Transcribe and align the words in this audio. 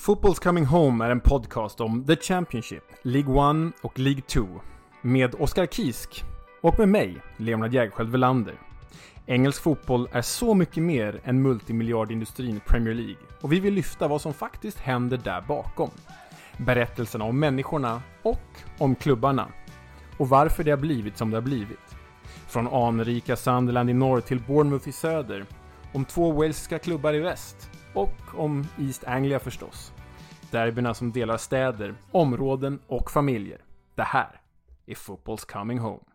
Football's 0.00 0.42
Coming 0.42 0.64
Home 0.64 1.04
är 1.04 1.10
en 1.10 1.20
podcast 1.20 1.80
om 1.80 2.04
The 2.04 2.16
Championship, 2.16 2.84
League 3.02 3.66
1 3.68 3.74
och 3.82 3.98
League 3.98 4.22
2. 4.22 4.46
Med 5.02 5.34
Oskar 5.38 5.66
Kisk 5.66 6.24
och 6.60 6.78
med 6.78 6.88
mig, 6.88 7.16
Leonard 7.36 7.74
Jägerskiöld 7.74 8.10
Welander. 8.10 8.54
Engelsk 9.26 9.62
fotboll 9.62 10.08
är 10.12 10.22
så 10.22 10.54
mycket 10.54 10.82
mer 10.82 11.20
än 11.24 11.42
multimiljardindustrin 11.42 12.60
Premier 12.66 12.94
League 12.94 13.22
och 13.40 13.52
vi 13.52 13.60
vill 13.60 13.74
lyfta 13.74 14.08
vad 14.08 14.20
som 14.20 14.34
faktiskt 14.34 14.78
händer 14.78 15.16
där 15.16 15.40
bakom. 15.40 15.90
Berättelserna 16.56 17.24
om 17.24 17.38
människorna 17.38 18.02
och 18.22 18.48
om 18.78 18.94
klubbarna. 18.94 19.48
Och 20.18 20.28
varför 20.28 20.64
det 20.64 20.70
har 20.70 20.78
blivit 20.78 21.18
som 21.18 21.30
det 21.30 21.36
har 21.36 21.42
blivit. 21.42 21.96
Från 22.48 22.68
anrika 22.68 23.36
Sunderland 23.36 23.90
i 23.90 23.94
norr 23.94 24.20
till 24.20 24.40
Bournemouth 24.40 24.88
i 24.88 24.92
söder. 24.92 25.44
Om 25.92 26.04
två 26.04 26.32
walesiska 26.32 26.78
klubbar 26.78 27.14
i 27.14 27.18
väst. 27.18 27.70
Och 27.94 28.34
om 28.34 28.66
East 28.78 29.04
Anglia 29.04 29.38
förstås. 29.38 29.92
Derbyna 30.50 30.94
som 30.94 31.12
delar 31.12 31.36
städer, 31.36 31.94
områden 32.10 32.78
och 32.86 33.10
familjer. 33.10 33.60
Det 33.94 34.02
här 34.02 34.40
är 34.86 34.94
Football's 34.94 35.52
Coming 35.52 35.78
Home. 35.78 36.09